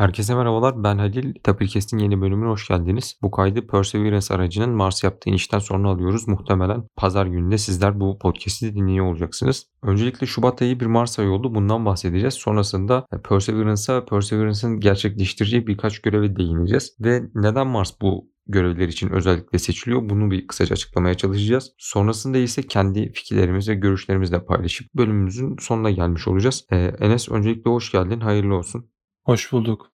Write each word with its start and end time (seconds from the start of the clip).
Herkese 0.00 0.34
merhabalar. 0.34 0.84
Ben 0.84 0.98
Halil. 0.98 1.34
Tapirkest'in 1.42 1.98
yeni 1.98 2.20
bölümüne 2.20 2.48
hoş 2.48 2.68
geldiniz. 2.68 3.18
Bu 3.22 3.30
kaydı 3.30 3.66
Perseverance 3.66 4.34
aracının 4.34 4.70
Mars 4.70 5.04
yaptığı 5.04 5.30
inişten 5.30 5.58
sonra 5.58 5.88
alıyoruz. 5.88 6.28
Muhtemelen 6.28 6.84
pazar 6.96 7.26
gününde 7.26 7.58
sizler 7.58 8.00
bu 8.00 8.18
podcast'i 8.18 8.74
dinliyor 8.74 9.06
olacaksınız. 9.06 9.66
Öncelikle 9.82 10.26
Şubat 10.26 10.62
ayı 10.62 10.80
bir 10.80 10.86
Mars 10.86 11.18
ayı 11.18 11.30
oldu. 11.30 11.54
Bundan 11.54 11.86
bahsedeceğiz. 11.86 12.34
Sonrasında 12.34 13.06
Perseverance'a, 13.28 14.04
Perseverance'ın 14.04 14.80
gerçekleştireceği 14.80 15.66
birkaç 15.66 15.98
göreve 15.98 16.36
değineceğiz. 16.36 16.96
Ve 17.00 17.22
neden 17.34 17.66
Mars 17.66 17.92
bu 18.00 18.30
görevler 18.46 18.88
için 18.88 19.10
özellikle 19.10 19.58
seçiliyor. 19.58 20.08
Bunu 20.08 20.30
bir 20.30 20.46
kısaca 20.46 20.72
açıklamaya 20.72 21.14
çalışacağız. 21.14 21.72
Sonrasında 21.78 22.38
ise 22.38 22.62
kendi 22.62 23.12
fikirlerimizi 23.12 23.70
ve 23.70 23.74
görüşlerimizle 23.74 24.44
paylaşıp 24.44 24.94
bölümümüzün 24.94 25.56
sonuna 25.60 25.90
gelmiş 25.90 26.28
olacağız. 26.28 26.66
Ee, 26.72 26.76
Enes 26.76 27.28
öncelikle 27.28 27.70
hoş 27.70 27.92
geldin. 27.92 28.20
Hayırlı 28.20 28.54
olsun. 28.54 28.90
Hoş 29.24 29.52
bulduk. 29.52 29.92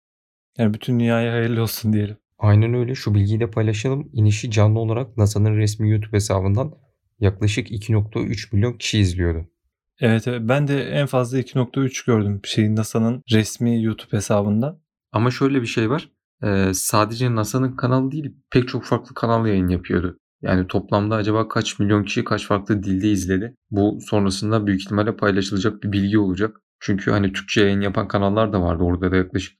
Yani 0.57 0.73
bütün 0.73 0.99
dünyaya 0.99 1.33
hayırlı 1.33 1.61
olsun 1.61 1.93
diyelim. 1.93 2.17
Aynen 2.39 2.73
öyle. 2.73 2.95
Şu 2.95 3.15
bilgiyi 3.15 3.39
de 3.39 3.51
paylaşalım. 3.51 4.09
İnişi 4.13 4.51
canlı 4.51 4.79
olarak 4.79 5.17
NASA'nın 5.17 5.57
resmi 5.57 5.91
YouTube 5.91 6.15
hesabından 6.15 6.75
yaklaşık 7.19 7.71
2.3 7.71 8.55
milyon 8.55 8.73
kişi 8.73 8.99
izliyordu. 8.99 9.47
Evet, 9.99 10.27
evet 10.27 10.41
ben 10.43 10.67
de 10.67 10.83
en 10.83 11.05
fazla 11.05 11.39
2.3 11.39 12.05
gördüm 12.05 12.39
şeyin 12.43 12.75
NASA'nın 12.75 13.23
resmi 13.31 13.83
YouTube 13.83 14.17
hesabından. 14.17 14.79
Ama 15.11 15.31
şöyle 15.31 15.61
bir 15.61 15.67
şey 15.67 15.89
var. 15.89 16.09
Ee, 16.43 16.71
sadece 16.73 17.35
NASA'nın 17.35 17.75
kanalı 17.75 18.11
değil 18.11 18.35
pek 18.51 18.67
çok 18.67 18.83
farklı 18.83 19.13
kanal 19.13 19.47
yayın 19.47 19.67
yapıyordu. 19.67 20.17
Yani 20.41 20.67
toplamda 20.67 21.15
acaba 21.15 21.47
kaç 21.47 21.79
milyon 21.79 22.03
kişi 22.03 22.23
kaç 22.23 22.47
farklı 22.47 22.83
dilde 22.83 23.11
izledi? 23.11 23.55
Bu 23.71 23.99
sonrasında 24.01 24.67
büyük 24.67 24.81
ihtimalle 24.81 25.15
paylaşılacak 25.15 25.83
bir 25.83 25.91
bilgi 25.91 26.17
olacak. 26.19 26.61
Çünkü 26.79 27.11
hani 27.11 27.33
Türkçe 27.33 27.61
yayın 27.61 27.81
yapan 27.81 28.07
kanallar 28.07 28.53
da 28.53 28.61
vardı. 28.61 28.83
Orada 28.83 29.11
da 29.11 29.15
yaklaşık 29.15 29.57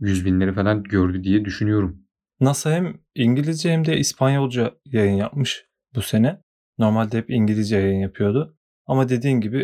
100 0.00 0.24
binleri 0.24 0.52
falan 0.52 0.82
gördü 0.82 1.24
diye 1.24 1.44
düşünüyorum. 1.44 2.04
NASA 2.40 2.72
hem 2.72 2.94
İngilizce 3.14 3.72
hem 3.72 3.84
de 3.84 3.98
İspanyolca 3.98 4.74
yayın 4.84 5.16
yapmış 5.16 5.66
bu 5.94 6.02
sene. 6.02 6.40
Normalde 6.78 7.18
hep 7.18 7.30
İngilizce 7.30 7.76
yayın 7.76 8.00
yapıyordu. 8.00 8.56
Ama 8.86 9.08
dediğin 9.08 9.40
gibi 9.40 9.58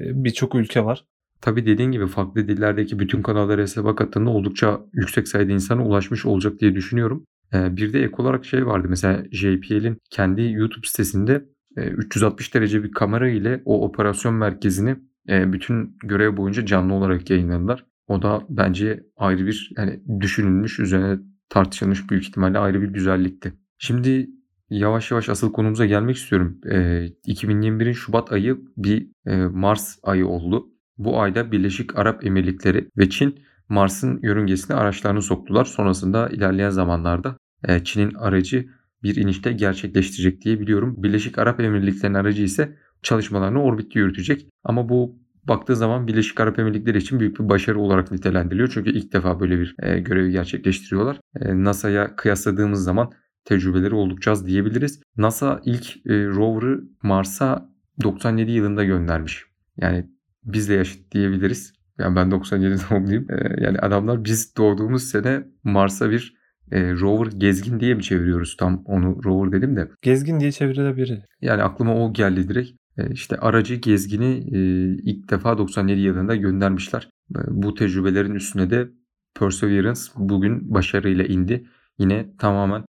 e, 0.00 0.24
birçok 0.24 0.54
ülke 0.54 0.84
var. 0.84 1.04
Tabii 1.40 1.66
dediğin 1.66 1.92
gibi 1.92 2.06
farklı 2.06 2.48
dillerdeki 2.48 2.98
bütün 2.98 3.22
kanallara 3.22 3.62
hesaba 3.62 3.96
kattığında 3.96 4.30
oldukça 4.30 4.80
yüksek 4.92 5.28
sayıda 5.28 5.52
insana 5.52 5.86
ulaşmış 5.86 6.26
olacak 6.26 6.60
diye 6.60 6.74
düşünüyorum. 6.74 7.24
Ee, 7.54 7.76
bir 7.76 7.92
de 7.92 8.02
ek 8.02 8.14
olarak 8.18 8.44
şey 8.44 8.66
vardı 8.66 8.86
mesela 8.90 9.24
JPL'in 9.32 9.98
kendi 10.10 10.42
YouTube 10.42 10.86
sitesinde 10.86 11.44
360 11.76 12.48
e, 12.48 12.52
derece 12.52 12.84
bir 12.84 12.92
kamera 12.92 13.28
ile 13.28 13.62
o 13.64 13.84
operasyon 13.84 14.34
merkezini 14.34 14.96
e, 15.28 15.52
bütün 15.52 15.96
görev 16.04 16.36
boyunca 16.36 16.66
canlı 16.66 16.94
olarak 16.94 17.30
yayınladılar. 17.30 17.86
O 18.06 18.22
da 18.22 18.42
bence 18.48 19.06
ayrı 19.16 19.46
bir 19.46 19.72
yani 19.76 20.02
düşünülmüş, 20.20 20.78
üzerine 20.78 21.18
tartışılmış 21.48 22.10
büyük 22.10 22.24
ihtimalle 22.24 22.58
ayrı 22.58 22.82
bir 22.82 22.88
güzellikti. 22.88 23.52
Şimdi 23.78 24.30
yavaş 24.70 25.10
yavaş 25.10 25.28
asıl 25.28 25.52
konumuza 25.52 25.86
gelmek 25.86 26.16
istiyorum. 26.16 26.58
E, 26.66 27.06
2021'in 27.26 27.92
Şubat 27.92 28.32
ayı 28.32 28.58
bir 28.76 29.08
e, 29.26 29.36
Mars 29.36 29.98
ayı 30.02 30.26
oldu. 30.26 30.68
Bu 30.98 31.20
ayda 31.20 31.52
Birleşik 31.52 31.98
Arap 31.98 32.26
Emirlikleri 32.26 32.88
ve 32.98 33.10
Çin 33.10 33.42
Mars'ın 33.68 34.20
yörüngesine 34.22 34.76
araçlarını 34.76 35.22
soktular. 35.22 35.64
Sonrasında 35.64 36.28
ilerleyen 36.28 36.70
zamanlarda 36.70 37.36
e, 37.68 37.84
Çin'in 37.84 38.14
aracı 38.14 38.68
bir 39.02 39.16
inişte 39.16 39.52
gerçekleştirecek 39.52 40.40
diye 40.40 40.60
biliyorum. 40.60 40.94
Birleşik 40.98 41.38
Arap 41.38 41.60
Emirlikleri'nin 41.60 42.18
aracı 42.18 42.42
ise 42.42 42.76
çalışmalarını 43.02 43.62
orbitte 43.62 43.98
yürütecek. 43.98 44.48
Ama 44.64 44.88
bu 44.88 45.21
baktığı 45.48 45.76
zaman 45.76 46.06
Birleşik 46.06 46.40
Arap 46.40 46.58
Emirlikleri 46.58 46.98
için 46.98 47.20
büyük 47.20 47.40
bir 47.40 47.48
başarı 47.48 47.80
olarak 47.80 48.12
nitelendiriliyor. 48.12 48.70
Çünkü 48.74 48.90
ilk 48.90 49.12
defa 49.12 49.40
böyle 49.40 49.58
bir 49.58 49.76
e, 49.82 50.00
görevi 50.00 50.32
gerçekleştiriyorlar. 50.32 51.20
E, 51.40 51.64
NASA'ya 51.64 52.16
kıyasladığımız 52.16 52.84
zaman 52.84 53.12
tecrübeleri 53.44 53.94
oldukça 53.94 54.30
az 54.30 54.46
diyebiliriz. 54.46 55.00
NASA 55.16 55.60
ilk 55.64 55.96
e, 56.06 56.26
rover'ı 56.26 56.80
Mars'a 57.02 57.68
97 58.02 58.50
yılında 58.50 58.84
göndermiş. 58.84 59.44
Yani 59.76 60.06
bizle 60.44 60.74
yaşıt 60.74 61.12
diyebiliriz. 61.12 61.72
Yani 61.98 62.16
ben 62.16 62.30
97 62.30 62.76
doğumluyum. 62.90 63.26
E, 63.30 63.64
yani 63.64 63.78
adamlar 63.78 64.24
biz 64.24 64.56
doğduğumuz 64.56 65.02
sene 65.02 65.42
Mars'a 65.64 66.10
bir 66.10 66.42
e, 66.72 66.92
rover 66.92 67.26
gezgin 67.26 67.80
diye 67.80 67.94
mi 67.94 68.02
çeviriyoruz 68.02 68.56
tam 68.56 68.82
onu 68.84 69.24
rover 69.24 69.52
dedim 69.52 69.76
de. 69.76 69.88
Gezgin 70.02 70.40
diye 70.40 70.52
çevrilebilir. 70.52 71.22
Yani 71.40 71.62
aklıma 71.62 71.94
o 71.94 72.12
geldi 72.12 72.48
direkt. 72.48 72.81
E, 72.98 73.10
işte 73.12 73.36
aracı 73.36 73.74
gezgini 73.74 74.34
e, 74.52 74.58
ilk 75.02 75.30
defa 75.30 75.58
97 75.58 76.00
yılında 76.00 76.36
göndermişler. 76.36 77.10
E, 77.36 77.38
bu 77.48 77.74
tecrübelerin 77.74 78.34
üstüne 78.34 78.70
de 78.70 78.88
Perseverance 79.34 80.00
bugün 80.16 80.74
başarıyla 80.74 81.24
indi. 81.24 81.66
Yine 81.98 82.36
tamamen 82.38 82.84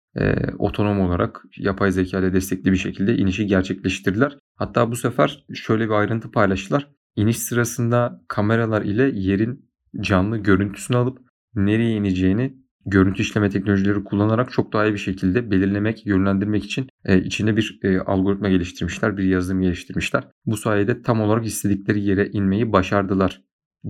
otonom 0.59 1.01
olarak 1.01 1.45
yapay 1.57 1.93
zeka 1.93 2.19
ile 2.19 2.33
destekli 2.33 2.73
bir 2.73 2.77
şekilde 2.77 3.17
inişi 3.17 3.47
gerçekleştirdiler. 3.47 4.39
Hatta 4.57 4.91
bu 4.91 4.97
sefer 4.97 5.45
şöyle 5.55 5.85
bir 5.85 5.91
ayrıntı 5.91 6.31
paylaştılar. 6.31 6.89
İniş 7.17 7.39
sırasında 7.39 8.23
kameralar 8.29 8.83
ile 8.83 9.11
yerin 9.15 9.71
canlı 10.01 10.39
görüntüsünü 10.39 10.97
alıp 10.97 11.19
nereye 11.55 11.97
ineceğini 11.97 12.62
görüntü 12.87 13.23
işleme 13.23 13.51
teknolojileri 13.51 14.05
kullanarak 14.05 14.53
çok 14.53 14.73
daha 14.73 14.87
iyi 14.87 14.93
bir 14.93 14.99
şekilde 14.99 15.51
belirlemek, 15.51 16.07
yönlendirmek 16.07 16.65
için 16.65 16.89
e, 17.05 17.23
içinde 17.23 17.57
bir 17.57 17.79
e, 17.83 17.99
algoritma 17.99 18.49
geliştirmişler, 18.49 19.17
bir 19.17 19.25
yazılım 19.25 19.63
geliştirmişler. 19.63 20.25
Bu 20.47 20.57
sayede 20.57 21.03
tam 21.03 21.21
olarak 21.21 21.47
istedikleri 21.47 22.03
yere 22.03 22.29
inmeyi 22.33 22.73
başardılar 22.73 23.43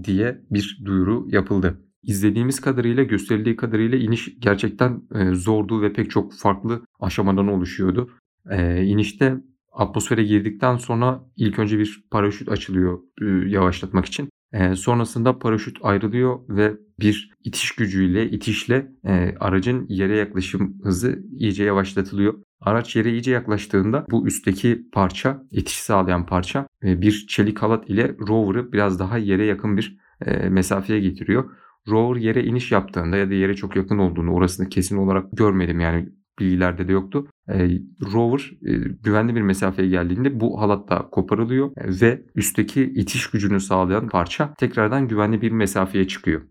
diye 0.05 0.41
bir 0.51 0.81
duyuru 0.85 1.27
yapıldı. 1.29 1.81
İzlediğimiz 2.03 2.61
kadarıyla, 2.61 3.03
gösterildiği 3.03 3.57
kadarıyla 3.57 3.99
iniş 3.99 4.29
gerçekten 4.39 5.03
e, 5.15 5.35
zordu 5.35 5.83
ve 5.83 5.93
pek 5.93 6.11
çok 6.11 6.35
farklı 6.35 6.83
aşamadan 7.01 7.49
oluşuyordu. 7.49 8.11
E, 8.51 8.85
inişte 8.85 9.37
atmosfere 9.73 10.23
girdikten 10.23 10.77
sonra 10.77 11.25
ilk 11.37 11.59
önce 11.59 11.79
bir 11.79 12.05
paraşüt 12.11 12.49
açılıyor 12.49 12.99
e, 13.23 13.51
yavaşlatmak 13.51 14.07
için. 14.07 14.29
E, 14.53 14.77
sonrasında 14.77 15.39
paraşüt 15.39 15.79
ayrılıyor 15.83 16.41
ve 16.49 16.73
bir 17.01 17.31
itiş 17.45 17.73
gücüyle, 17.73 18.31
itişle 18.31 18.93
e, 19.07 19.35
aracın 19.41 19.87
yere 19.89 20.17
yaklaşım 20.17 20.75
hızı 20.83 21.23
iyice 21.39 21.65
yavaşlatılıyor. 21.65 22.35
Araç 22.61 22.97
yere 22.97 23.12
iyice 23.12 23.31
yaklaştığında 23.31 24.07
bu 24.11 24.27
üstteki 24.27 24.87
parça, 24.93 25.43
itiş 25.51 25.77
sağlayan 25.77 26.27
parça 26.27 26.67
e, 26.85 27.03
bir 27.03 27.27
çelik 27.29 27.59
halat 27.62 27.91
ile 27.91 28.17
rover'ı 28.29 28.73
biraz 28.73 28.99
daha 28.99 29.19
yere 29.19 29.45
yakın 29.45 29.77
bir 29.77 29.99
e, 30.27 30.49
mesafeye 30.49 31.01
getiriyor. 31.01 31.51
Rover 31.89 32.21
yere 32.21 32.45
iniş 32.45 32.73
yaptığında 32.73 33.17
ya 33.17 33.31
da 33.31 33.35
yere 33.35 33.55
çok 33.55 33.77
yakın 33.77 33.99
olduğunu 33.99 34.33
orasını 34.33 34.69
kesin 34.69 34.97
olarak 34.97 35.33
görmedim 35.33 35.81
yani 35.81 36.09
bilgilerde 36.38 36.88
de 36.88 36.93
yoktu. 36.93 37.28
E, 37.48 37.78
rover 38.12 38.53
e, 38.66 38.72
güvenli 39.03 39.34
bir 39.34 39.43
mesafeye 39.43 39.88
geldiğinde 39.88 40.41
bu 40.41 40.60
halat 40.60 40.91
da 40.91 41.09
koparılıyor 41.12 41.70
ve 41.76 42.22
üstteki 42.34 42.82
itiş 42.82 43.31
gücünü 43.31 43.60
sağlayan 43.60 44.09
parça 44.09 44.54
tekrardan 44.54 45.09
güvenli 45.09 45.43
bir 45.43 45.50
mesafeye 45.53 46.09
çıkıyor. 46.09 46.43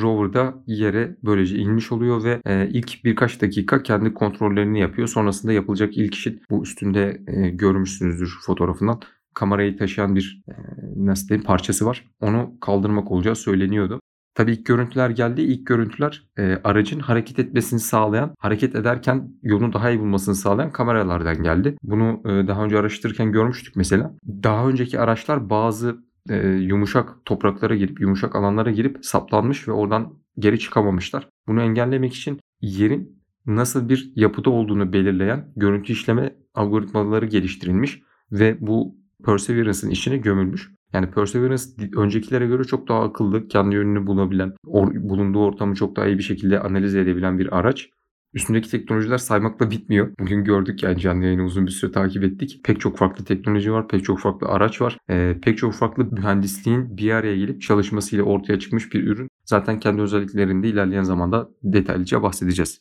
Rover 0.00 0.32
da 0.32 0.54
yere 0.66 1.16
böylece 1.24 1.56
inmiş 1.56 1.92
oluyor 1.92 2.24
ve 2.24 2.40
e, 2.46 2.68
ilk 2.68 3.04
birkaç 3.04 3.42
dakika 3.42 3.82
kendi 3.82 4.14
kontrollerini 4.14 4.80
yapıyor. 4.80 5.08
Sonrasında 5.08 5.52
yapılacak 5.52 5.96
ilk 5.96 6.14
işin 6.14 6.42
bu 6.50 6.62
üstünde 6.62 7.22
e, 7.26 7.48
görmüşsünüzdür 7.48 8.38
fotoğrafından 8.46 9.00
kamerayı 9.34 9.76
taşıyan 9.76 10.16
bir 10.16 10.42
e, 10.48 10.52
nasıl 10.96 11.28
diyeyim 11.28 11.44
parçası 11.44 11.86
var. 11.86 12.04
Onu 12.20 12.60
kaldırmak 12.60 13.10
olacağı 13.10 13.36
söyleniyordu. 13.36 14.00
Tabii 14.38 14.52
ilk 14.52 14.66
görüntüler 14.66 15.10
geldi. 15.10 15.42
İlk 15.42 15.66
görüntüler 15.66 16.26
e, 16.36 16.58
aracın 16.64 17.00
hareket 17.00 17.38
etmesini 17.38 17.80
sağlayan, 17.80 18.34
hareket 18.38 18.74
ederken 18.74 19.32
yolunu 19.42 19.72
daha 19.72 19.90
iyi 19.90 20.00
bulmasını 20.00 20.34
sağlayan 20.34 20.72
kameralardan 20.72 21.42
geldi. 21.42 21.76
Bunu 21.82 22.20
e, 22.24 22.48
daha 22.48 22.64
önce 22.64 22.78
araştırırken 22.78 23.32
görmüştük 23.32 23.76
mesela. 23.76 24.14
Daha 24.26 24.68
önceki 24.68 25.00
araçlar 25.00 25.50
bazı 25.50 25.96
e, 26.28 26.48
yumuşak 26.48 27.24
topraklara 27.24 27.76
girip, 27.76 28.00
yumuşak 28.00 28.36
alanlara 28.36 28.70
girip 28.70 29.04
saplanmış 29.04 29.68
ve 29.68 29.72
oradan 29.72 30.14
geri 30.38 30.58
çıkamamışlar. 30.58 31.28
Bunu 31.46 31.62
engellemek 31.62 32.14
için 32.14 32.40
yerin 32.60 33.22
nasıl 33.46 33.88
bir 33.88 34.12
yapıda 34.16 34.50
olduğunu 34.50 34.92
belirleyen 34.92 35.52
görüntü 35.56 35.92
işleme 35.92 36.36
algoritmaları 36.54 37.26
geliştirilmiş 37.26 38.02
ve 38.32 38.56
bu 38.60 38.96
Perseverance'ın 39.24 39.90
içine 39.90 40.16
gömülmüş. 40.16 40.77
Yani 40.92 41.10
Perseverance 41.10 41.64
öncekilere 41.96 42.46
göre 42.46 42.64
çok 42.64 42.88
daha 42.88 43.02
akıllı, 43.02 43.48
kendi 43.48 43.74
yönünü 43.74 44.06
bulabilen, 44.06 44.52
or, 44.66 44.94
bulunduğu 44.94 45.44
ortamı 45.44 45.74
çok 45.74 45.96
daha 45.96 46.06
iyi 46.06 46.18
bir 46.18 46.22
şekilde 46.22 46.60
analiz 46.60 46.94
edebilen 46.94 47.38
bir 47.38 47.58
araç. 47.58 47.90
Üstündeki 48.34 48.70
teknolojiler 48.70 49.18
saymakla 49.18 49.70
bitmiyor. 49.70 50.12
Bugün 50.20 50.44
gördük 50.44 50.82
yani 50.82 51.00
canlı 51.00 51.24
yayını 51.24 51.44
uzun 51.44 51.66
bir 51.66 51.70
süre 51.70 51.92
takip 51.92 52.24
ettik. 52.24 52.60
Pek 52.64 52.80
çok 52.80 52.98
farklı 52.98 53.24
teknoloji 53.24 53.72
var, 53.72 53.88
pek 53.88 54.04
çok 54.04 54.20
farklı 54.20 54.48
araç 54.48 54.80
var. 54.80 54.98
Ee, 55.10 55.36
pek 55.42 55.58
çok 55.58 55.74
farklı 55.74 56.04
mühendisliğin 56.04 56.96
bir 56.96 57.10
araya 57.10 57.36
gelip 57.36 57.62
çalışmasıyla 57.62 58.24
ortaya 58.24 58.58
çıkmış 58.58 58.92
bir 58.92 59.04
ürün. 59.04 59.28
Zaten 59.44 59.80
kendi 59.80 60.02
özelliklerinde 60.02 60.68
ilerleyen 60.68 61.02
zamanda 61.02 61.48
detaylıca 61.62 62.22
bahsedeceğiz. 62.22 62.80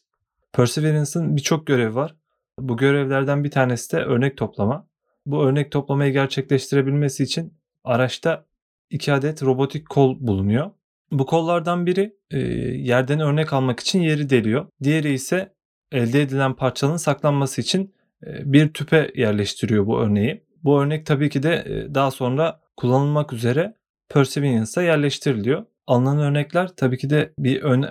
Perseverance'ın 0.53 1.35
birçok 1.35 1.67
görevi 1.67 1.95
var. 1.95 2.15
Bu 2.59 2.77
görevlerden 2.77 3.43
bir 3.43 3.51
tanesi 3.51 3.91
de 3.97 3.97
örnek 3.97 4.37
toplama. 4.37 4.87
Bu 5.25 5.43
örnek 5.43 5.71
toplamayı 5.71 6.13
gerçekleştirebilmesi 6.13 7.23
için 7.23 7.53
araçta 7.83 8.45
iki 8.89 9.13
adet 9.13 9.43
robotik 9.43 9.89
kol 9.89 10.17
bulunuyor. 10.19 10.71
Bu 11.11 11.25
kollardan 11.25 11.85
biri 11.85 12.15
e, 12.31 12.39
yerden 12.77 13.19
örnek 13.19 13.53
almak 13.53 13.79
için 13.79 14.01
yeri 14.01 14.29
deliyor. 14.29 14.65
Diğeri 14.83 15.13
ise 15.13 15.53
elde 15.91 16.21
edilen 16.21 16.53
parçanın 16.53 16.97
saklanması 16.97 17.61
için 17.61 17.93
e, 18.25 18.53
bir 18.53 18.73
tüpe 18.73 19.11
yerleştiriyor 19.15 19.85
bu 19.85 19.99
örneği. 19.99 20.43
Bu 20.63 20.81
örnek 20.81 21.05
tabii 21.05 21.29
ki 21.29 21.43
de 21.43 21.53
e, 21.53 21.95
daha 21.95 22.11
sonra 22.11 22.61
kullanılmak 22.77 23.33
üzere 23.33 23.75
Perseverance'a 24.09 24.83
yerleştiriliyor. 24.83 25.65
Alınan 25.87 26.19
örnekler 26.19 26.67
tabii 26.75 26.97
ki 26.97 27.09
de 27.09 27.33
bir 27.39 27.61
ön 27.61 27.85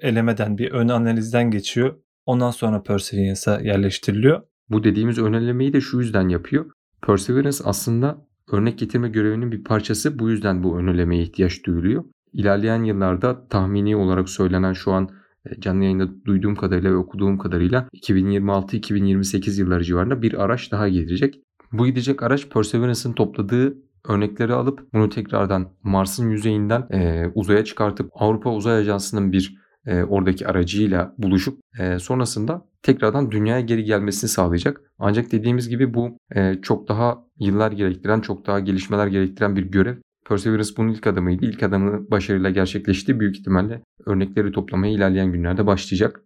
elemeden, 0.00 0.58
bir 0.58 0.70
ön 0.70 0.88
analizden 0.88 1.50
geçiyor. 1.50 1.94
Ondan 2.26 2.50
sonra 2.50 2.82
Perseverance'a 2.82 3.60
yerleştiriliyor. 3.60 4.42
Bu 4.70 4.84
dediğimiz 4.84 5.18
önelemeyi 5.18 5.72
de 5.72 5.80
şu 5.80 5.98
yüzden 5.98 6.28
yapıyor. 6.28 6.70
Perseverance 7.06 7.58
aslında 7.64 8.27
örnek 8.52 8.78
getirme 8.78 9.08
görevinin 9.08 9.52
bir 9.52 9.64
parçası. 9.64 10.18
Bu 10.18 10.30
yüzden 10.30 10.62
bu 10.62 10.78
önelemeye 10.78 11.22
ihtiyaç 11.22 11.64
duyuluyor. 11.64 12.04
İlerleyen 12.32 12.84
yıllarda 12.84 13.48
tahmini 13.48 13.96
olarak 13.96 14.28
söylenen 14.28 14.72
şu 14.72 14.92
an 14.92 15.08
e, 15.46 15.60
canlı 15.60 15.84
yayında 15.84 16.24
duyduğum 16.24 16.54
kadarıyla 16.54 16.90
ve 16.90 16.96
okuduğum 16.96 17.38
kadarıyla 17.38 17.88
2026-2028 17.94 19.60
yılları 19.60 19.84
civarında 19.84 20.22
bir 20.22 20.44
araç 20.44 20.72
daha 20.72 20.88
gelecek. 20.88 21.40
Bu 21.72 21.86
gidecek 21.86 22.22
araç 22.22 22.48
Perseverance'ın 22.48 23.12
topladığı 23.12 23.78
örnekleri 24.08 24.52
alıp 24.52 24.92
bunu 24.92 25.08
tekrardan 25.08 25.68
Mars'ın 25.82 26.30
yüzeyinden 26.30 26.86
e, 26.90 27.26
uzaya 27.34 27.64
çıkartıp 27.64 28.10
Avrupa 28.14 28.50
Uzay 28.50 28.78
Ajansı'nın 28.78 29.32
bir 29.32 29.58
e, 29.86 30.02
oradaki 30.02 30.48
aracıyla 30.48 31.14
buluşup 31.18 31.60
e, 31.78 31.98
sonrasında 31.98 32.66
tekrardan 32.82 33.30
dünyaya 33.30 33.60
geri 33.60 33.84
gelmesini 33.84 34.30
sağlayacak. 34.30 34.80
Ancak 34.98 35.32
dediğimiz 35.32 35.68
gibi 35.68 35.94
bu 35.94 36.18
e, 36.34 36.54
çok 36.62 36.88
daha 36.88 37.27
yıllar 37.40 37.72
gerektiren, 37.72 38.20
çok 38.20 38.46
daha 38.46 38.60
gelişmeler 38.60 39.06
gerektiren 39.06 39.56
bir 39.56 39.62
görev. 39.62 39.96
Perseverance 40.28 40.70
bunun 40.76 40.92
ilk 40.92 41.06
adımıydı. 41.06 41.44
İlk 41.44 41.62
adımı 41.62 42.10
başarıyla 42.10 42.50
gerçekleşti. 42.50 43.20
Büyük 43.20 43.38
ihtimalle 43.38 43.82
örnekleri 44.06 44.52
toplamaya 44.52 44.92
ilerleyen 44.92 45.32
günlerde 45.32 45.66
başlayacak. 45.66 46.20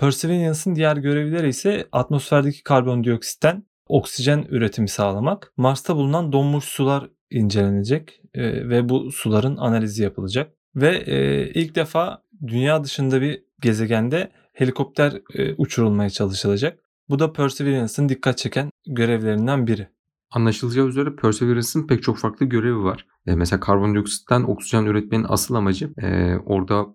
Perseverance'ın 0.00 0.74
diğer 0.74 0.96
görevleri 0.96 1.48
ise 1.48 1.88
atmosferdeki 1.92 2.62
karbondioksitten 2.62 3.62
oksijen 3.88 4.46
üretimi 4.48 4.88
sağlamak. 4.88 5.52
Mars'ta 5.56 5.96
bulunan 5.96 6.32
donmuş 6.32 6.64
sular 6.64 7.10
incelenecek 7.30 8.20
e, 8.34 8.68
ve 8.68 8.88
bu 8.88 9.12
suların 9.12 9.56
analizi 9.56 10.02
yapılacak. 10.02 10.52
Ve 10.76 10.96
e, 10.96 11.48
ilk 11.50 11.74
defa 11.74 12.22
dünya 12.46 12.84
dışında 12.84 13.20
bir 13.20 13.42
gezegende 13.60 14.30
helikopter 14.52 15.12
e, 15.34 15.54
uçurulmaya 15.54 16.10
çalışılacak. 16.10 16.78
Bu 17.08 17.18
da 17.18 17.32
Perseverance'ın 17.32 18.08
dikkat 18.08 18.38
çeken 18.38 18.70
görevlerinden 18.86 19.66
biri. 19.66 19.88
Anlaşılacağı 20.30 20.86
üzere 20.86 21.16
Perseverance'ın 21.16 21.86
pek 21.86 22.02
çok 22.02 22.18
farklı 22.18 22.46
görevi 22.46 22.82
var. 22.82 23.06
E, 23.26 23.34
mesela 23.34 23.60
karbondioksitten 23.60 24.42
oksijen 24.42 24.84
üretmenin 24.84 25.26
asıl 25.28 25.54
amacı 25.54 25.92
e, 26.02 26.36
orada 26.36 26.86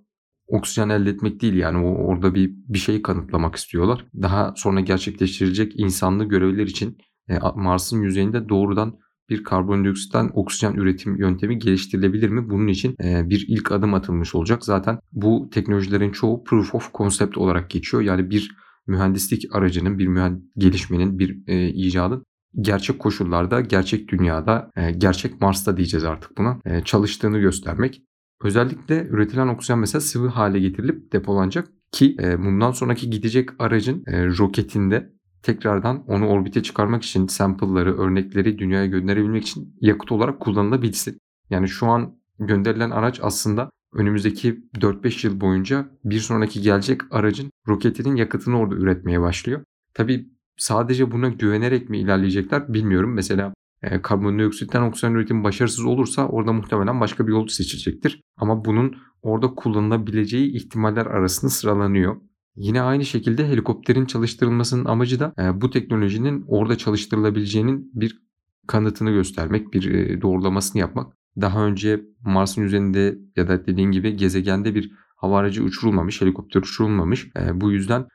oksijen 0.47 0.89
elde 0.89 1.09
etmek 1.09 1.41
değil 1.41 1.53
yani 1.53 1.85
o 1.85 2.05
orada 2.05 2.35
bir 2.35 2.51
bir 2.67 2.77
şeyi 2.77 3.01
kanıtlamak 3.01 3.55
istiyorlar. 3.55 4.05
Daha 4.21 4.53
sonra 4.57 4.79
gerçekleştirilecek 4.79 5.79
insanlı 5.79 6.23
görevler 6.23 6.67
için 6.67 6.97
e, 7.29 7.37
Mars'ın 7.55 8.01
yüzeyinde 8.01 8.49
doğrudan 8.49 8.99
bir 9.29 9.43
karbondioksitten 9.43 10.31
oksijen 10.33 10.73
üretim 10.73 11.17
yöntemi 11.17 11.59
geliştirilebilir 11.59 12.29
mi? 12.29 12.49
Bunun 12.49 12.67
için 12.67 12.95
e, 13.03 13.29
bir 13.29 13.45
ilk 13.47 13.71
adım 13.71 13.93
atılmış 13.93 14.35
olacak. 14.35 14.65
Zaten 14.65 14.99
bu 15.11 15.49
teknolojilerin 15.53 16.11
çoğu 16.11 16.43
proof 16.43 16.75
of 16.75 16.93
concept 16.93 17.37
olarak 17.37 17.69
geçiyor. 17.69 18.03
Yani 18.03 18.29
bir 18.29 18.51
mühendislik 18.87 19.55
aracının, 19.55 19.99
bir 19.99 20.07
mühend- 20.07 20.41
gelişmenin, 20.57 21.19
bir 21.19 21.47
e, 21.47 21.69
icadın 21.69 22.25
gerçek 22.61 22.99
koşullarda, 22.99 23.61
gerçek 23.61 24.07
dünyada, 24.09 24.71
e, 24.75 24.91
gerçek 24.91 25.41
Mars'ta 25.41 25.77
diyeceğiz 25.77 26.03
artık 26.03 26.37
buna, 26.37 26.59
e, 26.65 26.81
çalıştığını 26.81 27.39
göstermek. 27.39 28.01
Özellikle 28.43 29.07
üretilen 29.07 29.47
oksijen 29.47 29.79
mesela 29.79 30.01
sıvı 30.01 30.27
hale 30.27 30.59
getirilip 30.59 31.13
depolanacak 31.13 31.67
ki 31.91 32.15
e, 32.19 32.39
bundan 32.39 32.71
sonraki 32.71 33.09
gidecek 33.09 33.49
aracın 33.59 34.03
roketinde 34.07 35.13
tekrardan 35.43 36.03
onu 36.07 36.27
orbite 36.27 36.63
çıkarmak 36.63 37.03
için 37.03 37.27
sample'ları, 37.27 37.97
örnekleri 37.97 38.57
dünyaya 38.57 38.85
gönderebilmek 38.85 39.43
için 39.43 39.75
yakıt 39.81 40.11
olarak 40.11 40.39
kullanılabilsin. 40.39 41.17
Yani 41.49 41.67
şu 41.67 41.87
an 41.87 42.15
gönderilen 42.39 42.91
araç 42.91 43.19
aslında 43.23 43.69
önümüzdeki 43.93 44.63
4-5 44.75 45.27
yıl 45.27 45.41
boyunca 45.41 45.89
bir 46.03 46.19
sonraki 46.19 46.61
gelecek 46.61 47.01
aracın 47.11 47.51
roketinin 47.67 48.15
yakıtını 48.15 48.59
orada 48.59 48.75
üretmeye 48.75 49.21
başlıyor. 49.21 49.61
Tabi 49.93 50.32
sadece 50.57 51.11
buna 51.11 51.29
güvenerek 51.29 51.89
mi 51.89 51.97
ilerleyecekler 51.99 52.73
bilmiyorum. 52.73 53.13
Mesela 53.13 53.53
e, 53.81 54.01
karbondioksitten 54.01 54.81
oksijen 54.81 55.13
üretimi 55.13 55.43
başarısız 55.43 55.85
olursa 55.85 56.27
orada 56.27 56.53
muhtemelen 56.53 57.01
başka 57.01 57.27
bir 57.27 57.31
yol 57.31 57.47
seçilecektir. 57.47 58.21
Ama 58.37 58.65
bunun 58.65 58.95
orada 59.21 59.55
kullanılabileceği 59.55 60.55
ihtimaller 60.55 61.05
arasında 61.05 61.51
sıralanıyor. 61.51 62.15
Yine 62.55 62.81
aynı 62.81 63.05
şekilde 63.05 63.47
helikopterin 63.47 64.05
çalıştırılmasının 64.05 64.85
amacı 64.85 65.19
da 65.19 65.33
e, 65.39 65.61
bu 65.61 65.69
teknolojinin 65.69 66.45
orada 66.47 66.77
çalıştırılabileceğinin 66.77 67.91
bir 67.93 68.23
kanıtını 68.67 69.11
göstermek, 69.11 69.73
bir 69.73 69.93
e, 69.93 70.21
doğrulamasını 70.21 70.79
yapmak. 70.79 71.13
Daha 71.41 71.65
önce 71.65 72.01
Mars'ın 72.25 72.61
üzerinde 72.61 73.17
ya 73.35 73.47
da 73.47 73.65
dediğin 73.65 73.91
gibi 73.91 74.17
gezegende 74.17 74.75
bir 74.75 74.91
hava 75.15 75.39
aracı 75.39 75.63
uçurulmamış, 75.63 76.21
helikopter 76.21 76.61
uçurulmamış. 76.61 77.27
E, 77.39 77.61
bu 77.61 77.71
yüzden 77.71 78.05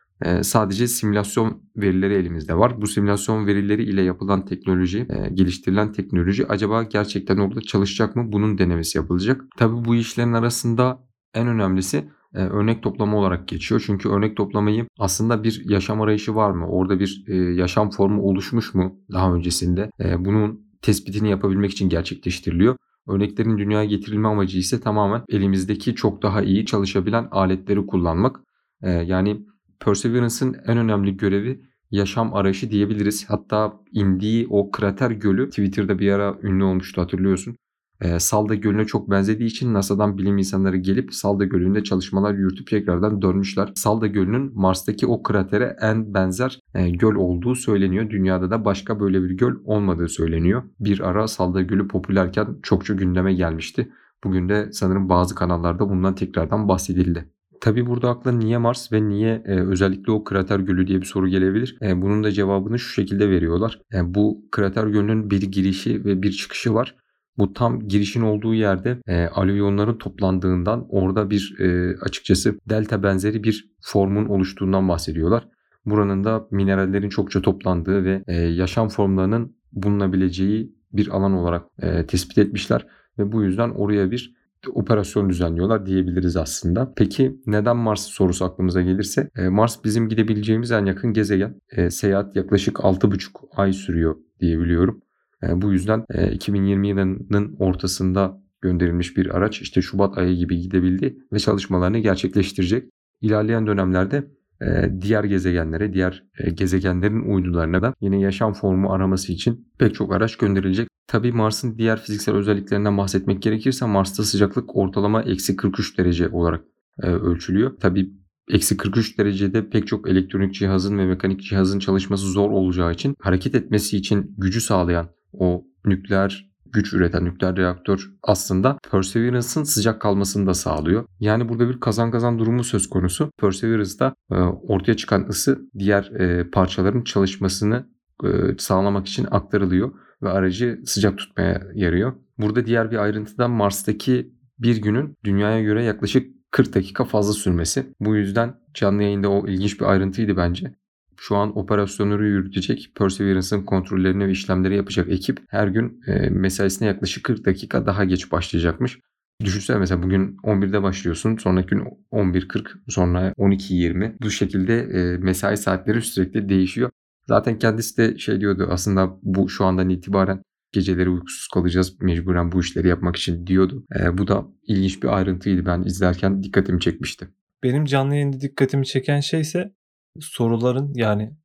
sadece 0.42 0.88
simülasyon 0.88 1.62
verileri 1.76 2.14
elimizde 2.14 2.54
var. 2.54 2.80
Bu 2.80 2.86
simülasyon 2.86 3.46
verileri 3.46 3.82
ile 3.82 4.02
yapılan 4.02 4.44
teknoloji, 4.44 5.06
geliştirilen 5.34 5.92
teknoloji 5.92 6.46
acaba 6.48 6.82
gerçekten 6.82 7.36
orada 7.36 7.60
çalışacak 7.60 8.16
mı? 8.16 8.32
Bunun 8.32 8.58
denemesi 8.58 8.98
yapılacak. 8.98 9.44
Tabii 9.58 9.84
bu 9.84 9.94
işlerin 9.94 10.32
arasında 10.32 10.98
en 11.34 11.48
önemlisi 11.48 12.08
örnek 12.34 12.82
toplama 12.82 13.18
olarak 13.18 13.48
geçiyor. 13.48 13.82
Çünkü 13.86 14.08
örnek 14.08 14.36
toplamayı 14.36 14.86
aslında 14.98 15.44
bir 15.44 15.62
yaşam 15.70 16.00
arayışı 16.00 16.34
var 16.34 16.50
mı? 16.50 16.68
Orada 16.68 17.00
bir 17.00 17.24
yaşam 17.56 17.90
formu 17.90 18.22
oluşmuş 18.22 18.74
mu 18.74 19.00
daha 19.12 19.34
öncesinde? 19.34 19.90
Bunun 20.18 20.68
tespitini 20.82 21.30
yapabilmek 21.30 21.70
için 21.70 21.88
gerçekleştiriliyor. 21.88 22.76
Örneklerin 23.08 23.58
dünyaya 23.58 23.84
getirilme 23.84 24.28
amacı 24.28 24.58
ise 24.58 24.80
tamamen 24.80 25.22
elimizdeki 25.28 25.94
çok 25.94 26.22
daha 26.22 26.42
iyi 26.42 26.66
çalışabilen 26.66 27.28
aletleri 27.30 27.86
kullanmak. 27.86 28.40
Yani 28.82 29.46
Perseverance'ın 29.80 30.56
en 30.66 30.78
önemli 30.78 31.16
görevi 31.16 31.60
yaşam 31.90 32.34
arayışı 32.34 32.70
diyebiliriz. 32.70 33.24
Hatta 33.30 33.80
indiği 33.92 34.46
o 34.50 34.70
krater 34.70 35.10
gölü 35.10 35.48
Twitter'da 35.48 35.98
bir 35.98 36.12
ara 36.12 36.38
ünlü 36.42 36.64
olmuştu 36.64 37.02
hatırlıyorsun. 37.02 37.56
E, 38.00 38.18
Salda 38.18 38.54
Gölü'ne 38.54 38.84
çok 38.84 39.10
benzediği 39.10 39.48
için 39.48 39.74
NASA'dan 39.74 40.18
bilim 40.18 40.38
insanları 40.38 40.76
gelip 40.76 41.14
Salda 41.14 41.44
Gölü'nde 41.44 41.84
çalışmalar 41.84 42.34
yürütüp 42.34 42.66
tekrardan 42.66 43.22
dönmüşler. 43.22 43.72
Salda 43.74 44.06
Gölü'nün 44.06 44.52
Mars'taki 44.54 45.06
o 45.06 45.22
kratere 45.22 45.76
en 45.80 46.14
benzer 46.14 46.60
e, 46.74 46.90
göl 46.90 47.14
olduğu 47.14 47.54
söyleniyor. 47.54 48.10
Dünyada 48.10 48.50
da 48.50 48.64
başka 48.64 49.00
böyle 49.00 49.22
bir 49.22 49.30
göl 49.30 49.54
olmadığı 49.64 50.08
söyleniyor. 50.08 50.62
Bir 50.80 51.00
ara 51.00 51.28
Salda 51.28 51.62
Gölü 51.62 51.88
popülerken 51.88 52.46
çokça 52.62 52.94
gündeme 52.94 53.34
gelmişti. 53.34 53.92
Bugün 54.24 54.48
de 54.48 54.68
sanırım 54.72 55.08
bazı 55.08 55.34
kanallarda 55.34 55.90
bundan 55.90 56.14
tekrardan 56.14 56.68
bahsedildi. 56.68 57.28
Tabi 57.60 57.86
burada 57.86 58.10
akla 58.10 58.32
niye 58.32 58.58
Mars 58.58 58.92
ve 58.92 59.08
niye 59.08 59.42
e, 59.46 59.60
özellikle 59.60 60.12
o 60.12 60.24
krater 60.24 60.58
gölü 60.58 60.86
diye 60.86 61.00
bir 61.00 61.06
soru 61.06 61.28
gelebilir. 61.28 61.78
E, 61.82 62.02
bunun 62.02 62.24
da 62.24 62.32
cevabını 62.32 62.78
şu 62.78 62.92
şekilde 62.92 63.30
veriyorlar. 63.30 63.80
E, 63.94 64.14
bu 64.14 64.48
krater 64.50 64.86
gölünün 64.86 65.30
bir 65.30 65.42
girişi 65.42 66.04
ve 66.04 66.22
bir 66.22 66.32
çıkışı 66.32 66.74
var. 66.74 66.94
Bu 67.38 67.52
tam 67.52 67.88
girişin 67.88 68.22
olduğu 68.22 68.54
yerde 68.54 68.98
e, 69.06 69.26
alüvyonların 69.26 69.98
toplandığından 69.98 70.86
orada 70.88 71.30
bir 71.30 71.56
e, 71.60 71.96
açıkçası 72.00 72.58
delta 72.68 73.02
benzeri 73.02 73.44
bir 73.44 73.72
formun 73.80 74.26
oluştuğundan 74.26 74.88
bahsediyorlar. 74.88 75.48
Buranın 75.86 76.24
da 76.24 76.46
minerallerin 76.50 77.08
çokça 77.08 77.42
toplandığı 77.42 78.04
ve 78.04 78.22
e, 78.26 78.34
yaşam 78.34 78.88
formlarının 78.88 79.56
bulunabileceği 79.72 80.72
bir 80.92 81.08
alan 81.08 81.32
olarak 81.32 81.62
e, 81.82 82.06
tespit 82.06 82.38
etmişler 82.38 82.86
ve 83.18 83.32
bu 83.32 83.42
yüzden 83.42 83.70
oraya 83.70 84.10
bir 84.10 84.37
operasyon 84.72 85.30
düzenliyorlar 85.30 85.86
diyebiliriz 85.86 86.36
aslında. 86.36 86.92
Peki 86.96 87.40
neden 87.46 87.76
Mars 87.76 88.00
sorusu 88.00 88.44
aklımıza 88.44 88.82
gelirse 88.82 89.30
e, 89.36 89.48
Mars 89.48 89.84
bizim 89.84 90.08
gidebileceğimiz 90.08 90.72
en 90.72 90.86
yakın 90.86 91.12
gezegen. 91.12 91.60
E, 91.70 91.90
seyahat 91.90 92.36
yaklaşık 92.36 92.76
6,5 92.76 93.28
ay 93.56 93.72
sürüyor 93.72 94.16
diyebiliyorum. 94.40 95.02
E, 95.42 95.62
bu 95.62 95.72
yüzden 95.72 96.04
e, 96.10 96.32
2020 96.32 96.88
yılının 96.88 97.56
ortasında 97.58 98.42
gönderilmiş 98.60 99.16
bir 99.16 99.36
araç 99.36 99.62
işte 99.62 99.82
Şubat 99.82 100.18
ayı 100.18 100.36
gibi 100.36 100.60
gidebildi 100.60 101.18
ve 101.32 101.38
çalışmalarını 101.38 101.98
gerçekleştirecek. 101.98 102.90
İlerleyen 103.20 103.66
dönemlerde 103.66 104.28
e, 104.62 104.90
diğer 105.00 105.24
gezegenlere, 105.24 105.92
diğer 105.92 106.24
e, 106.38 106.50
gezegenlerin 106.50 107.34
uydularına 107.34 107.82
da 107.82 107.94
yine 108.00 108.20
yaşam 108.20 108.52
formu 108.52 108.92
araması 108.92 109.32
için 109.32 109.68
pek 109.78 109.94
çok 109.94 110.12
araç 110.12 110.36
gönderilecek. 110.36 110.87
Tabii 111.08 111.32
Mars'ın 111.32 111.78
diğer 111.78 112.00
fiziksel 112.00 112.34
özelliklerinden 112.34 112.98
bahsetmek 112.98 113.42
gerekirse 113.42 113.86
Mars'ta 113.86 114.24
sıcaklık 114.24 114.76
ortalama 114.76 115.22
eksi 115.22 115.56
43 115.56 115.98
derece 115.98 116.28
olarak 116.28 116.64
e, 117.02 117.06
ölçülüyor. 117.06 117.72
Tabii 117.80 118.10
eksi 118.50 118.76
43 118.76 119.18
derecede 119.18 119.70
pek 119.70 119.86
çok 119.86 120.08
elektronik 120.08 120.54
cihazın 120.54 120.98
ve 120.98 121.06
mekanik 121.06 121.42
cihazın 121.42 121.78
çalışması 121.78 122.26
zor 122.26 122.50
olacağı 122.50 122.92
için 122.92 123.14
hareket 123.20 123.54
etmesi 123.54 123.96
için 123.96 124.34
gücü 124.38 124.60
sağlayan 124.60 125.08
o 125.32 125.64
nükleer 125.84 126.48
güç 126.66 126.92
üreten 126.92 127.24
nükleer 127.24 127.56
reaktör 127.56 128.10
aslında 128.22 128.78
Perseverance'ın 128.90 129.64
sıcak 129.64 130.00
kalmasını 130.00 130.46
da 130.46 130.54
sağlıyor. 130.54 131.04
Yani 131.20 131.48
burada 131.48 131.68
bir 131.68 131.80
kazan 131.80 132.10
kazan 132.10 132.38
durumu 132.38 132.64
söz 132.64 132.88
konusu. 132.88 133.30
Perseverance'da 133.40 134.14
e, 134.30 134.34
ortaya 134.44 134.94
çıkan 134.94 135.28
ısı 135.28 135.58
diğer 135.78 136.04
e, 136.04 136.50
parçaların 136.50 137.02
çalışmasını 137.02 137.86
e, 138.24 138.28
sağlamak 138.58 139.06
için 139.06 139.26
aktarılıyor 139.30 139.90
ve 140.22 140.28
aracı 140.28 140.80
sıcak 140.86 141.18
tutmaya 141.18 141.62
yarıyor. 141.74 142.12
Burada 142.38 142.66
diğer 142.66 142.90
bir 142.90 142.96
ayrıntıdan 142.96 143.50
Mars'taki 143.50 144.32
bir 144.58 144.76
günün 144.76 145.16
dünyaya 145.24 145.62
göre 145.62 145.84
yaklaşık 145.84 146.38
40 146.50 146.74
dakika 146.74 147.04
fazla 147.04 147.32
sürmesi. 147.32 147.86
Bu 148.00 148.16
yüzden 148.16 148.54
canlı 148.74 149.02
yayında 149.02 149.30
o 149.30 149.46
ilginç 149.46 149.80
bir 149.80 149.86
ayrıntıydı 149.86 150.36
bence. 150.36 150.74
Şu 151.16 151.36
an 151.36 151.58
operasyonları 151.58 152.26
yürütecek, 152.26 152.92
Perseverance'ın 152.94 153.62
kontrollerini 153.62 154.26
ve 154.26 154.30
işlemleri 154.30 154.76
yapacak 154.76 155.08
ekip 155.08 155.40
her 155.48 155.68
gün 155.68 156.00
e, 156.06 156.30
mesaisine 156.30 156.88
yaklaşık 156.88 157.24
40 157.24 157.44
dakika 157.44 157.86
daha 157.86 158.04
geç 158.04 158.32
başlayacakmış. 158.32 158.98
Düşünsene 159.44 159.78
mesela 159.78 160.02
bugün 160.02 160.36
11'de 160.42 160.82
başlıyorsun. 160.82 161.36
Sonraki 161.36 161.68
gün 161.68 161.84
11.40 162.12 162.68
sonra 162.88 163.32
12.20. 163.38 164.12
Bu 164.22 164.30
şekilde 164.30 164.78
e, 164.80 165.18
mesai 165.18 165.56
saatleri 165.56 166.02
sürekli 166.02 166.48
değişiyor. 166.48 166.90
Zaten 167.28 167.58
kendisi 167.58 167.96
de 167.96 168.18
şey 168.18 168.40
diyordu 168.40 168.68
aslında 168.70 169.18
bu 169.22 169.48
şu 169.48 169.64
andan 169.64 169.88
itibaren 169.88 170.42
geceleri 170.72 171.10
uykusuz 171.10 171.48
kalacağız 171.48 172.00
mecburen 172.00 172.52
bu 172.52 172.60
işleri 172.60 172.88
yapmak 172.88 173.16
için 173.16 173.46
diyordu. 173.46 173.86
E, 174.00 174.18
bu 174.18 174.28
da 174.28 174.46
ilginç 174.62 175.02
bir 175.02 175.16
ayrıntıydı 175.16 175.66
ben 175.66 175.82
izlerken 175.82 176.42
dikkatimi 176.42 176.80
çekmişti. 176.80 177.28
Benim 177.62 177.84
canlı 177.84 178.14
yayında 178.14 178.40
dikkatimi 178.40 178.86
çeken 178.86 179.20
şey 179.20 179.40
ise 179.40 179.74
soruların 180.20 180.92
yani 180.94 181.36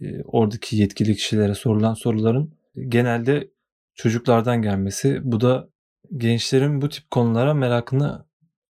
e, 0.00 0.22
oradaki 0.22 0.76
yetkili 0.76 1.14
kişilere 1.14 1.54
sorulan 1.54 1.94
soruların 1.94 2.54
genelde 2.88 3.50
çocuklardan 3.94 4.62
gelmesi. 4.62 5.20
Bu 5.22 5.40
da 5.40 5.68
gençlerin 6.16 6.82
bu 6.82 6.88
tip 6.88 7.10
konulara 7.10 7.54
merakını 7.54 8.26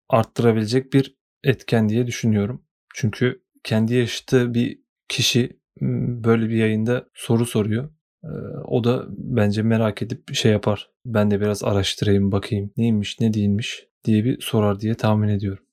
arttırabilecek 0.09 0.93
bir 0.93 1.17
etken 1.43 1.89
diye 1.89 2.07
düşünüyorum. 2.07 2.63
Çünkü 2.93 3.41
kendi 3.63 3.93
yaşıtı 3.93 4.53
bir 4.53 4.79
kişi 5.07 5.58
böyle 6.23 6.49
bir 6.49 6.55
yayında 6.55 7.05
soru 7.13 7.45
soruyor. 7.45 7.89
O 8.65 8.83
da 8.83 9.05
bence 9.09 9.61
merak 9.61 10.01
edip 10.01 10.35
şey 10.35 10.51
yapar. 10.51 10.89
Ben 11.05 11.31
de 11.31 11.41
biraz 11.41 11.63
araştırayım 11.63 12.31
bakayım 12.31 12.71
neymiş 12.77 13.19
ne 13.19 13.33
değilmiş 13.33 13.87
diye 14.03 14.25
bir 14.25 14.41
sorar 14.41 14.79
diye 14.79 14.95
tahmin 14.95 15.27
ediyorum. 15.27 15.63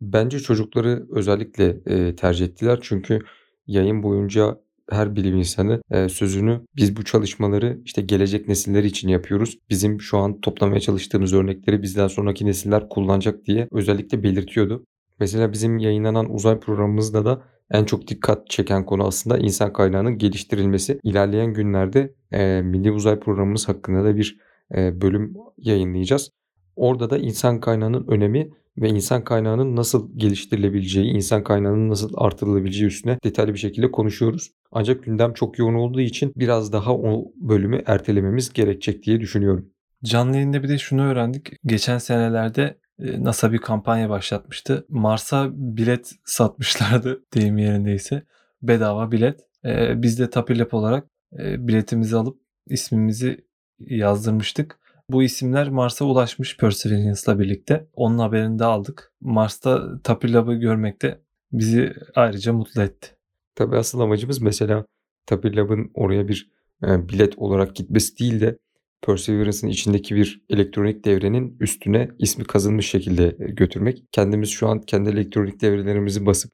Bence 0.00 0.38
çocukları 0.38 1.06
özellikle 1.10 1.82
tercih 2.16 2.46
ettiler 2.46 2.78
çünkü 2.82 3.18
yayın 3.66 4.02
boyunca 4.02 4.56
her 4.90 5.16
bilim 5.16 5.36
insanı 5.36 5.82
e, 5.90 6.08
sözünü 6.08 6.60
biz 6.76 6.96
bu 6.96 7.04
çalışmaları 7.04 7.80
işte 7.84 8.02
gelecek 8.02 8.48
nesiller 8.48 8.84
için 8.84 9.08
yapıyoruz. 9.08 9.58
Bizim 9.70 10.00
şu 10.00 10.18
an 10.18 10.40
toplamaya 10.40 10.80
çalıştığımız 10.80 11.32
örnekleri 11.32 11.82
bizden 11.82 12.08
sonraki 12.08 12.46
nesiller 12.46 12.88
kullanacak 12.88 13.44
diye 13.44 13.68
özellikle 13.72 14.22
belirtiyordu. 14.22 14.84
Mesela 15.20 15.52
bizim 15.52 15.78
yayınlanan 15.78 16.34
uzay 16.34 16.60
programımızda 16.60 17.24
da 17.24 17.42
en 17.70 17.84
çok 17.84 18.08
dikkat 18.08 18.50
çeken 18.50 18.86
konu 18.86 19.06
aslında 19.06 19.38
insan 19.38 19.72
kaynağının 19.72 20.18
geliştirilmesi. 20.18 21.00
İlerleyen 21.02 21.54
günlerde 21.54 22.14
e, 22.32 22.62
Milli 22.62 22.92
Uzay 22.92 23.20
Programımız 23.20 23.68
hakkında 23.68 24.04
da 24.04 24.16
bir 24.16 24.38
e, 24.76 25.00
bölüm 25.00 25.34
yayınlayacağız. 25.58 26.30
Orada 26.76 27.10
da 27.10 27.18
insan 27.18 27.60
kaynağının 27.60 28.06
önemi 28.08 28.50
ve 28.78 28.88
insan 28.88 29.24
kaynağının 29.24 29.76
nasıl 29.76 30.10
geliştirilebileceği, 30.16 31.06
insan 31.06 31.44
kaynağının 31.44 31.88
nasıl 31.88 32.12
artırılabileceği 32.16 32.86
üstüne 32.86 33.18
detaylı 33.24 33.54
bir 33.54 33.58
şekilde 33.58 33.90
konuşuyoruz. 33.90 34.50
Ancak 34.72 35.04
gündem 35.04 35.32
çok 35.32 35.58
yoğun 35.58 35.74
olduğu 35.74 36.00
için 36.00 36.32
biraz 36.36 36.72
daha 36.72 36.94
o 36.94 37.32
bölümü 37.36 37.82
ertelememiz 37.86 38.52
gerekecek 38.52 39.02
diye 39.02 39.20
düşünüyorum. 39.20 39.70
Canlı 40.04 40.34
yayında 40.34 40.62
bir 40.62 40.68
de 40.68 40.78
şunu 40.78 41.02
öğrendik. 41.02 41.52
Geçen 41.66 41.98
senelerde 41.98 42.78
NASA 43.00 43.52
bir 43.52 43.58
kampanya 43.58 44.10
başlatmıştı. 44.10 44.86
Mars'a 44.88 45.48
bilet 45.52 46.12
satmışlardı 46.24 47.24
deyim 47.34 47.58
yerindeyse. 47.58 48.22
Bedava 48.62 49.12
bilet. 49.12 49.40
E, 49.64 50.02
biz 50.02 50.18
de 50.18 50.30
Tapilep 50.30 50.74
olarak 50.74 51.06
e, 51.38 51.68
biletimizi 51.68 52.16
alıp 52.16 52.40
ismimizi 52.66 53.44
yazdırmıştık. 53.78 54.78
Bu 55.08 55.22
isimler 55.22 55.70
Mars'a 55.70 56.04
ulaşmış 56.04 56.56
Perseverance'la 56.56 57.38
birlikte. 57.38 57.88
Onun 57.92 58.18
haberini 58.18 58.58
de 58.58 58.64
aldık. 58.64 59.12
Mars'ta 59.20 60.02
Tapilab'ı 60.02 60.54
görmek 60.54 61.02
de 61.02 61.20
bizi 61.52 61.92
ayrıca 62.14 62.52
mutlu 62.52 62.82
etti. 62.82 63.08
Tabii 63.54 63.76
asıl 63.76 64.00
amacımız 64.00 64.40
mesela 64.40 64.84
Tapilab'ın 65.26 65.90
oraya 65.94 66.28
bir 66.28 66.50
bilet 66.82 67.38
olarak 67.38 67.76
gitmesi 67.76 68.18
değil 68.18 68.40
de 68.40 68.58
Perseverance'ın 69.02 69.70
içindeki 69.70 70.16
bir 70.16 70.42
elektronik 70.50 71.04
devrenin 71.04 71.56
üstüne 71.60 72.08
ismi 72.18 72.44
kazınmış 72.44 72.90
şekilde 72.90 73.36
e, 73.38 73.50
götürmek. 73.50 74.04
Kendimiz 74.12 74.48
şu 74.48 74.68
an 74.68 74.80
kendi 74.80 75.10
elektronik 75.10 75.60
devrelerimizi 75.60 76.26
basıp 76.26 76.52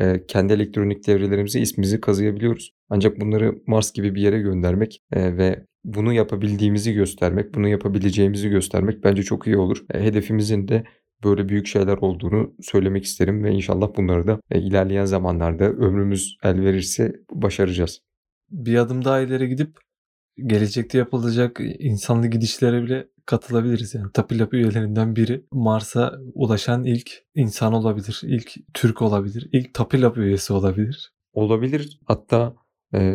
e, 0.00 0.26
kendi 0.26 0.52
elektronik 0.52 1.06
devrelerimize 1.06 1.60
ismimizi 1.60 2.00
kazıyabiliyoruz. 2.00 2.72
Ancak 2.88 3.20
bunları 3.20 3.54
Mars 3.66 3.92
gibi 3.92 4.14
bir 4.14 4.20
yere 4.22 4.40
göndermek 4.40 5.02
e, 5.12 5.36
ve 5.36 5.64
bunu 5.84 6.12
yapabildiğimizi 6.12 6.92
göstermek, 6.92 7.54
bunu 7.54 7.68
yapabileceğimizi 7.68 8.48
göstermek 8.48 9.04
bence 9.04 9.22
çok 9.22 9.46
iyi 9.46 9.56
olur. 9.56 9.84
Hedefimizin 9.92 10.68
de 10.68 10.84
böyle 11.24 11.48
büyük 11.48 11.66
şeyler 11.66 11.96
olduğunu 11.96 12.54
söylemek 12.62 13.04
isterim 13.04 13.44
ve 13.44 13.50
inşallah 13.52 13.96
bunları 13.96 14.26
da 14.26 14.40
ilerleyen 14.54 15.04
zamanlarda 15.04 15.64
ömrümüz 15.64 16.36
el 16.42 16.60
verirse 16.60 17.12
başaracağız. 17.32 18.00
Bir 18.50 18.76
adım 18.76 19.04
daha 19.04 19.20
ileri 19.20 19.48
gidip 19.48 19.78
gelecekte 20.36 20.98
yapılacak 20.98 21.60
insanlı 21.78 22.26
gidişlere 22.26 22.82
bile 22.82 23.08
katılabiliriz. 23.26 23.94
Yani 23.94 24.12
Tapilap 24.14 24.54
üyelerinden 24.54 25.16
biri 25.16 25.44
Mars'a 25.52 26.18
ulaşan 26.34 26.84
ilk 26.84 27.10
insan 27.34 27.72
olabilir. 27.72 28.20
ilk 28.22 28.54
Türk 28.74 29.02
olabilir. 29.02 29.48
ilk 29.52 29.74
Tapilap 29.74 30.18
üyesi 30.18 30.52
olabilir. 30.52 31.12
Olabilir. 31.32 32.00
Hatta 32.06 32.54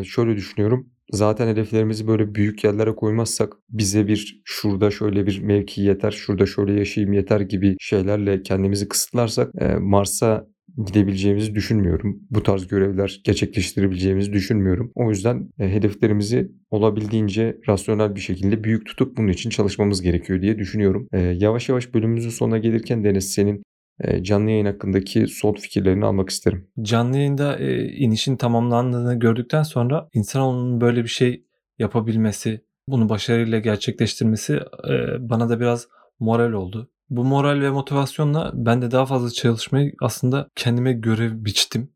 şöyle 0.04 0.36
düşünüyorum. 0.36 0.90
Zaten 1.12 1.48
hedeflerimizi 1.48 2.08
böyle 2.08 2.36
büyük 2.36 2.64
yerlere 2.64 2.96
koymazsak 2.96 3.54
bize 3.70 4.08
bir 4.08 4.42
şurada 4.46 4.92
şöyle 4.92 5.26
bir 5.26 5.42
mevki 5.42 5.82
yeter, 5.82 6.12
şurada 6.12 6.46
şöyle 6.46 6.74
yaşayayım 6.74 7.14
yeter 7.14 7.40
gibi 7.40 7.76
şeylerle 7.80 8.44
kendimizi 8.44 8.88
kısıtlarsak 8.88 9.54
Mars'a 9.80 10.48
gidebileceğimizi 10.78 11.56
düşünmüyorum. 11.56 12.20
Bu 12.30 12.44
tarz 12.44 12.68
görevler 12.68 13.22
gerçekleştirebileceğimizi 13.24 14.34
düşünmüyorum. 14.34 14.92
O 14.96 15.10
yüzden 15.10 15.50
e, 15.60 15.70
hedeflerimizi 15.70 16.52
olabildiğince 16.72 17.58
rasyonel 17.68 18.16
bir 18.16 18.20
şekilde 18.20 18.64
büyük 18.64 18.86
tutup 18.86 19.18
bunun 19.18 19.28
için 19.28 19.50
çalışmamız 19.50 20.02
gerekiyor 20.02 20.42
diye 20.42 20.60
düşünüyorum. 20.60 21.08
E, 21.14 21.20
yavaş 21.20 21.70
yavaş 21.70 21.94
bölümümüzün 21.94 22.30
sonuna 22.30 22.58
gelirken 22.58 23.04
Deniz 23.04 23.34
senin 23.34 23.64
e, 24.00 24.24
canlı 24.24 24.52
yayın 24.52 24.66
hakkındaki 24.66 25.28
son 25.28 25.54
fikirlerini 25.54 26.06
almak 26.06 26.30
isterim. 26.30 26.68
Canlı 26.82 27.18
yayında 27.18 27.60
e, 27.60 27.84
inişin 27.84 28.36
tamamlandığını 28.36 29.20
gördükten 29.20 29.64
sonra 29.64 30.10
insanoğlunun 30.14 30.82
böyle 30.82 31.04
bir 31.04 31.10
şey 31.10 31.46
yapabilmesi, 31.80 32.62
bunu 32.88 33.10
başarıyla 33.10 33.60
gerçekleştirmesi 33.60 34.54
e, 34.90 35.30
bana 35.30 35.50
da 35.50 35.60
biraz 35.60 35.88
moral 36.20 36.52
oldu. 36.52 36.91
Bu 37.12 37.24
moral 37.24 37.62
ve 37.62 37.70
motivasyonla 37.70 38.52
ben 38.54 38.82
de 38.82 38.92
daha 38.92 39.06
fazla 39.06 39.30
çalışmayı 39.30 39.94
aslında 40.02 40.48
kendime 40.56 40.94
görev 40.94 41.46
biçtim. 41.46 41.90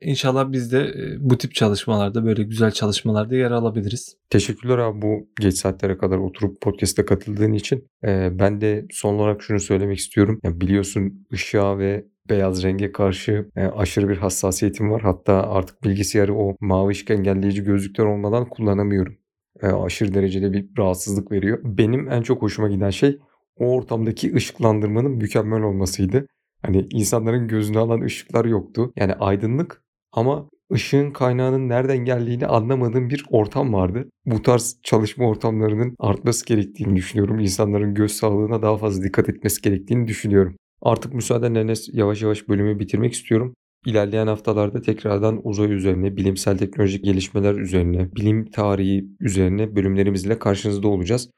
İnşallah 0.00 0.52
biz 0.52 0.72
de 0.72 0.80
e, 0.80 1.16
bu 1.18 1.38
tip 1.38 1.54
çalışmalarda 1.54 2.24
böyle 2.24 2.42
güzel 2.42 2.70
çalışmalarda 2.70 3.36
yer 3.36 3.50
alabiliriz. 3.50 4.16
Teşekkürler 4.30 4.78
abi 4.78 5.02
bu 5.02 5.28
geç 5.40 5.54
saatlere 5.54 5.98
kadar 5.98 6.18
oturup 6.18 6.60
podcast'e 6.60 7.04
katıldığın 7.04 7.52
için. 7.52 7.88
Ee, 8.04 8.30
ben 8.32 8.60
de 8.60 8.86
son 8.90 9.14
olarak 9.14 9.42
şunu 9.42 9.60
söylemek 9.60 9.98
istiyorum. 9.98 10.40
Yani 10.44 10.60
biliyorsun 10.60 11.26
ışığa 11.32 11.78
ve 11.78 12.06
beyaz 12.30 12.62
renge 12.62 12.92
karşı 12.92 13.50
e, 13.56 13.64
aşırı 13.64 14.08
bir 14.08 14.16
hassasiyetim 14.16 14.90
var. 14.90 15.02
Hatta 15.02 15.34
artık 15.34 15.84
bilgisayarı 15.84 16.34
o 16.34 16.56
mavi 16.60 16.90
ışık 16.90 17.10
engelleyici 17.10 17.64
gözlükler 17.64 18.04
olmadan 18.04 18.48
kullanamıyorum. 18.48 19.16
E, 19.62 19.66
aşırı 19.66 20.14
derecede 20.14 20.52
bir 20.52 20.68
rahatsızlık 20.78 21.32
veriyor. 21.32 21.58
Benim 21.64 22.10
en 22.10 22.22
çok 22.22 22.42
hoşuma 22.42 22.68
giden 22.68 22.90
şey 22.90 23.18
o 23.60 23.74
ortamdaki 23.76 24.34
ışıklandırmanın 24.34 25.10
mükemmel 25.10 25.62
olmasıydı. 25.62 26.26
Hani 26.62 26.86
insanların 26.90 27.48
gözünü 27.48 27.78
alan 27.78 28.00
ışıklar 28.00 28.44
yoktu. 28.44 28.92
Yani 28.96 29.14
aydınlık 29.14 29.82
ama 30.12 30.50
ışığın 30.72 31.10
kaynağının 31.10 31.68
nereden 31.68 31.98
geldiğini 31.98 32.46
anlamadığım 32.46 33.10
bir 33.10 33.24
ortam 33.30 33.72
vardı. 33.72 34.10
Bu 34.26 34.42
tarz 34.42 34.80
çalışma 34.82 35.28
ortamlarının 35.28 35.94
artması 35.98 36.46
gerektiğini 36.46 36.96
düşünüyorum. 36.96 37.38
İnsanların 37.38 37.94
göz 37.94 38.12
sağlığına 38.12 38.62
daha 38.62 38.76
fazla 38.76 39.04
dikkat 39.04 39.28
etmesi 39.28 39.62
gerektiğini 39.62 40.08
düşünüyorum. 40.08 40.56
Artık 40.82 41.14
müsaadenle 41.14 41.60
Enes 41.60 41.88
yavaş 41.92 42.22
yavaş 42.22 42.48
bölümü 42.48 42.78
bitirmek 42.78 43.12
istiyorum. 43.12 43.54
İlerleyen 43.86 44.26
haftalarda 44.26 44.80
tekrardan 44.80 45.40
uzay 45.44 45.72
üzerine, 45.72 46.16
bilimsel 46.16 46.58
teknolojik 46.58 47.04
gelişmeler 47.04 47.54
üzerine, 47.54 48.12
bilim 48.16 48.50
tarihi 48.50 49.04
üzerine 49.20 49.76
bölümlerimizle 49.76 50.38
karşınızda 50.38 50.88
olacağız. 50.88 51.30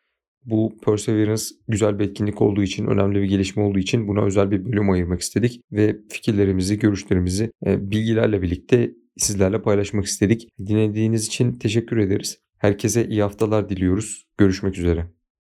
Bu 0.45 0.77
Perseverance 0.85 1.45
güzel 1.69 1.99
bir 1.99 2.05
etkinlik 2.05 2.43
olduğu 2.43 2.63
için, 2.63 2.87
önemli 2.87 3.23
bir 3.23 3.29
gelişme 3.29 3.63
olduğu 3.63 3.79
için 3.79 4.09
buna 4.09 4.25
özel 4.25 4.51
bir 4.51 4.65
bölüm 4.65 4.91
ayırmak 4.91 5.21
istedik 5.21 5.61
ve 5.73 5.97
fikirlerimizi, 6.09 6.79
görüşlerimizi 6.79 7.51
e, 7.67 7.91
bilgilerle 7.91 8.43
birlikte 8.43 8.93
sizlerle 9.17 9.63
paylaşmak 9.63 10.05
istedik. 10.05 10.49
Dinlediğiniz 10.67 11.27
için 11.27 11.59
teşekkür 11.59 11.97
ederiz. 11.97 12.39
Herkese 12.59 13.09
iyi 13.09 13.23
haftalar 13.23 13.69
diliyoruz. 13.69 14.25
Görüşmek 14.39 14.79
üzere. 14.79 15.22